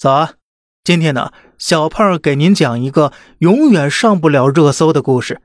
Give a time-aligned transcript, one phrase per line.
[0.00, 0.32] 早啊！
[0.82, 5.42] 今天呢，小胖给您讲一个永远上不了热搜的故事。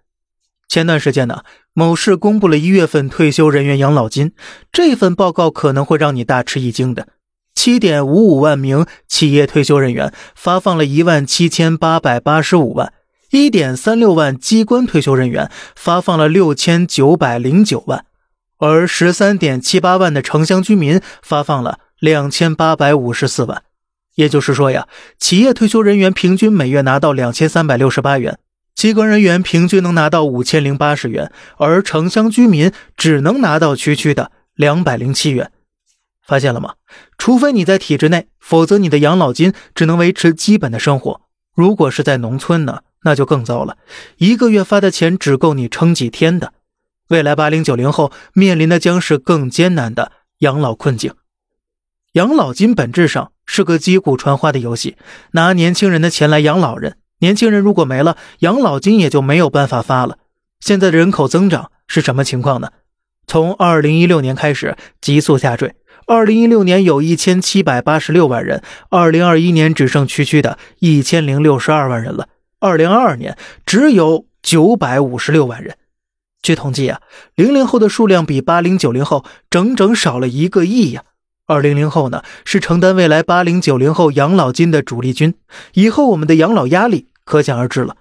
[0.69, 4.31] 前段时间呢，某市公布了一月份退休人员养老金，
[4.71, 7.09] 这份报告可能会让你大吃一惊的：
[7.53, 12.93] 七点五五万名企业退休人员发放了一万七千八百八十五万，
[13.31, 18.05] 一点三六万机关退休人员发放了六千九百零九万，
[18.59, 23.64] 而十三点七八万的城乡居民发放了两千八百五十四万。
[24.15, 28.39] 也就是说呀，企业退休人员平均每月拿到两千三百六十八元，
[28.73, 35.51] 机关人员平均能拿到五千零八十元，而城乡居民只能拿到区区的两百零七元。
[36.25, 36.75] 发现了吗？
[37.17, 41.21] 除非你在体制内，否则你的养老金只能维持基本的生活。
[41.53, 43.77] 如果是在农村呢，那就更糟了，
[44.17, 46.53] 一个月发的钱只够你撑几天的。
[47.09, 51.13] 未来八零九零后面临的将是更艰难的养老困境。
[52.13, 54.97] 养老金本质上是个击鼓传花的游戏，
[55.31, 56.97] 拿年轻人的钱来养老人。
[57.19, 60.17] 年轻人如果没了，养老金也就没有办法发了。
[60.59, 62.69] 现在的人口增长是什么情况呢？
[63.27, 72.27] 从二零一六年开始急速下坠，二零一六年有一千七百八十六万人，二零二一年只剩区区的一千零六十二万人了，
[72.59, 75.77] 二零二二年只有九百五十六万人。
[76.41, 77.01] 据统计啊，
[77.33, 81.03] 零零后的数量比八零九零后整整少了一个亿呀。
[81.47, 85.35] 二零零后呢，是承担未来八零九零后养老金的主力军，
[85.73, 87.97] 以后我们的养老压力可想而知了。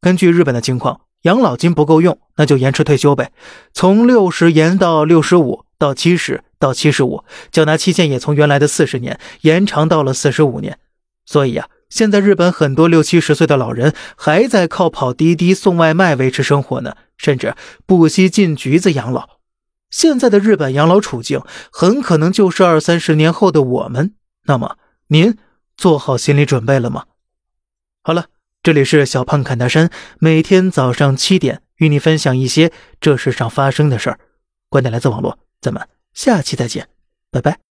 [0.00, 3.32] 根据日本的情况，养老金不够用，那就延迟退休呗，
[3.72, 10.78] 从六十延到六十五到七十到七十五，缴纳期限也从原来的四十年延长到了四十五年。
[11.24, 19.35] 所以呀，现在日本很多六七十岁的老人还在靠跑滴滴送外卖维持生活呢，甚至不惜进局子养老。
[19.90, 24.14] 现在的日本养老处境很可能就是二三十年后的我们。
[24.44, 24.76] 那么，
[25.08, 25.36] 您
[25.76, 27.04] 做好心理准备了吗？
[28.02, 28.26] 好了，
[28.62, 34.20] 这里是小胖侃大山，每天早上七点与你分享一些这世上发生的事儿。
[34.68, 36.88] 观点来自网络，咱们下期再见，
[37.30, 37.65] 拜拜。